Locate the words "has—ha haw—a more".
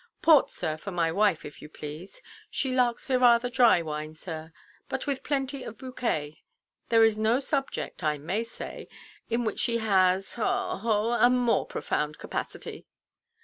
9.77-11.67